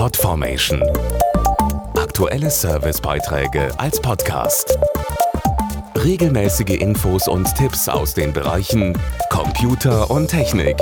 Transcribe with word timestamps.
Podformation. 0.00 0.82
Aktuelle 1.94 2.48
Servicebeiträge 2.48 3.68
als 3.78 4.00
Podcast. 4.00 4.78
Regelmäßige 5.94 6.80
Infos 6.80 7.28
und 7.28 7.54
Tipps 7.54 7.86
aus 7.86 8.14
den 8.14 8.32
Bereichen 8.32 8.98
Computer 9.28 10.10
und 10.10 10.28
Technik. 10.28 10.78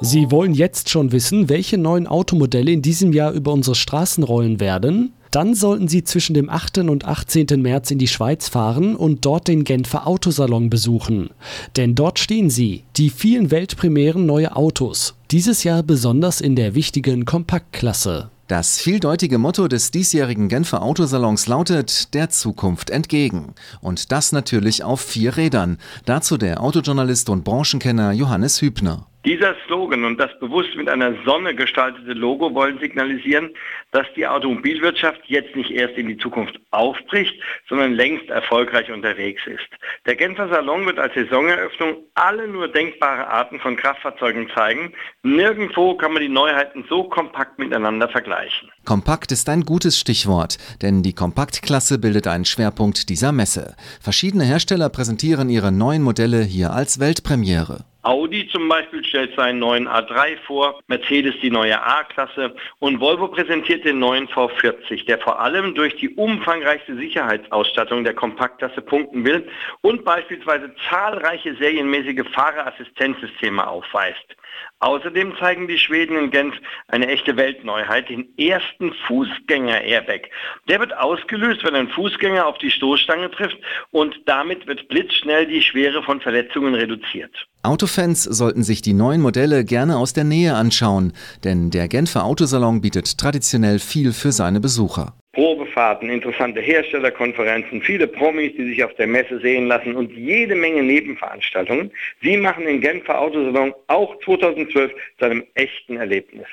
Sie 0.00 0.30
wollen 0.30 0.54
jetzt 0.54 0.90
schon 0.90 1.10
wissen, 1.10 1.48
welche 1.48 1.76
neuen 1.76 2.06
Automodelle 2.06 2.70
in 2.70 2.82
diesem 2.82 3.12
Jahr 3.12 3.32
über 3.32 3.52
unsere 3.52 3.74
Straßen 3.74 4.22
rollen 4.22 4.60
werden? 4.60 5.12
Dann 5.30 5.54
sollten 5.54 5.88
Sie 5.88 6.04
zwischen 6.04 6.34
dem 6.34 6.48
8. 6.48 6.78
und 6.78 7.04
18. 7.04 7.46
März 7.60 7.90
in 7.90 7.98
die 7.98 8.08
Schweiz 8.08 8.48
fahren 8.48 8.96
und 8.96 9.24
dort 9.24 9.48
den 9.48 9.64
Genfer 9.64 10.06
Autosalon 10.06 10.70
besuchen. 10.70 11.30
Denn 11.76 11.94
dort 11.94 12.18
stehen 12.18 12.50
sie, 12.50 12.84
die 12.96 13.10
vielen 13.10 13.50
Weltpremieren 13.50 14.26
neue 14.26 14.56
Autos. 14.56 15.14
Dieses 15.30 15.64
Jahr 15.64 15.82
besonders 15.82 16.40
in 16.40 16.56
der 16.56 16.74
wichtigen 16.74 17.24
Kompaktklasse. 17.24 18.30
Das 18.48 18.78
vieldeutige 18.78 19.38
Motto 19.38 19.66
des 19.66 19.90
diesjährigen 19.90 20.48
Genfer 20.48 20.80
Autosalons 20.80 21.48
lautet 21.48 22.14
der 22.14 22.30
Zukunft 22.30 22.90
entgegen. 22.90 23.54
Und 23.80 24.12
das 24.12 24.30
natürlich 24.30 24.84
auf 24.84 25.00
vier 25.00 25.36
Rädern. 25.36 25.78
Dazu 26.04 26.36
der 26.36 26.62
Autojournalist 26.62 27.28
und 27.28 27.42
Branchenkenner 27.42 28.12
Johannes 28.12 28.62
Hübner. 28.62 29.08
Dieser 29.26 29.56
Slogan 29.66 30.04
und 30.04 30.20
das 30.20 30.30
bewusst 30.38 30.76
mit 30.76 30.88
einer 30.88 31.12
Sonne 31.24 31.52
gestaltete 31.52 32.12
Logo 32.12 32.54
wollen 32.54 32.78
signalisieren, 32.78 33.50
dass 33.90 34.06
die 34.14 34.24
Automobilwirtschaft 34.24 35.20
jetzt 35.26 35.56
nicht 35.56 35.72
erst 35.72 35.96
in 35.96 36.06
die 36.06 36.16
Zukunft 36.16 36.60
aufbricht, 36.70 37.34
sondern 37.68 37.94
längst 37.94 38.28
erfolgreich 38.28 38.88
unterwegs 38.92 39.42
ist. 39.48 39.66
Der 40.06 40.14
Genfer 40.14 40.48
Salon 40.48 40.86
wird 40.86 41.00
als 41.00 41.12
Saisoneröffnung 41.14 41.96
alle 42.14 42.46
nur 42.46 42.68
denkbare 42.68 43.26
Arten 43.26 43.58
von 43.58 43.74
Kraftfahrzeugen 43.74 44.48
zeigen. 44.54 44.92
Nirgendwo 45.24 45.96
kann 45.96 46.12
man 46.12 46.22
die 46.22 46.28
Neuheiten 46.28 46.84
so 46.88 47.02
kompakt 47.02 47.58
miteinander 47.58 48.08
vergleichen. 48.08 48.70
Kompakt 48.84 49.32
ist 49.32 49.48
ein 49.48 49.62
gutes 49.62 49.98
Stichwort, 49.98 50.56
denn 50.82 51.02
die 51.02 51.14
Kompaktklasse 51.14 51.98
bildet 51.98 52.28
einen 52.28 52.44
Schwerpunkt 52.44 53.08
dieser 53.08 53.32
Messe. 53.32 53.74
Verschiedene 54.00 54.44
Hersteller 54.44 54.88
präsentieren 54.88 55.50
ihre 55.50 55.72
neuen 55.72 56.02
Modelle 56.02 56.42
hier 56.44 56.70
als 56.70 57.00
Weltpremiere. 57.00 57.84
Audi 58.06 58.46
zum 58.52 58.68
Beispiel 58.68 59.04
stellt 59.04 59.34
seinen 59.34 59.58
neuen 59.58 59.88
A3 59.88 60.36
vor, 60.46 60.80
Mercedes 60.86 61.34
die 61.42 61.50
neue 61.50 61.82
A-Klasse 61.82 62.54
und 62.78 63.00
Volvo 63.00 63.26
präsentiert 63.26 63.84
den 63.84 63.98
neuen 63.98 64.28
V40, 64.28 65.06
der 65.06 65.18
vor 65.18 65.40
allem 65.40 65.74
durch 65.74 65.96
die 65.96 66.10
umfangreichste 66.10 66.94
Sicherheitsausstattung 66.94 68.04
der 68.04 68.14
Kompaktklasse 68.14 68.80
punkten 68.80 69.24
will 69.24 69.48
und 69.80 70.04
beispielsweise 70.04 70.72
zahlreiche 70.88 71.56
serienmäßige 71.56 72.22
Fahrerassistenzsysteme 72.32 73.66
aufweist. 73.66 74.36
Außerdem 74.78 75.36
zeigen 75.38 75.66
die 75.66 75.78
Schweden 75.78 76.16
in 76.16 76.30
Genf 76.30 76.54
eine 76.86 77.08
echte 77.08 77.36
Weltneuheit, 77.36 78.08
den 78.08 78.28
ersten 78.38 78.92
Fußgänger-Airbag. 79.08 80.28
Der 80.68 80.78
wird 80.78 80.96
ausgelöst, 80.96 81.64
wenn 81.64 81.74
ein 81.74 81.88
Fußgänger 81.88 82.46
auf 82.46 82.58
die 82.58 82.70
Stoßstange 82.70 83.32
trifft 83.32 83.58
und 83.90 84.16
damit 84.26 84.66
wird 84.68 84.86
blitzschnell 84.88 85.46
die 85.46 85.62
Schwere 85.62 86.04
von 86.04 86.20
Verletzungen 86.20 86.74
reduziert. 86.74 87.48
Autofans 87.62 88.22
sollten 88.22 88.62
sich 88.62 88.80
die 88.80 88.92
neuen 88.92 89.20
Modelle 89.20 89.64
gerne 89.64 89.96
aus 89.96 90.12
der 90.12 90.24
Nähe 90.24 90.54
anschauen, 90.54 91.12
denn 91.44 91.70
der 91.70 91.88
Genfer 91.88 92.24
Autosalon 92.24 92.80
bietet 92.80 93.18
traditionell 93.18 93.78
viel 93.78 94.12
für 94.12 94.32
seine 94.32 94.60
Besucher. 94.60 95.14
Probefahrten, 95.32 96.08
interessante 96.08 96.60
Herstellerkonferenzen, 96.60 97.82
viele 97.82 98.06
Promis, 98.06 98.52
die 98.56 98.68
sich 98.68 98.82
auf 98.82 98.94
der 98.94 99.06
Messe 99.06 99.38
sehen 99.40 99.66
lassen 99.66 99.94
und 99.94 100.10
jede 100.12 100.54
Menge 100.54 100.82
Nebenveranstaltungen. 100.82 101.90
Sie 102.22 102.36
machen 102.38 102.64
den 102.64 102.80
Genfer 102.80 103.20
Autosalon 103.20 103.74
auch 103.88 104.18
2012 104.24 104.92
zu 105.18 105.24
einem 105.24 105.44
echten 105.54 105.98
Erlebnis. 105.98 106.46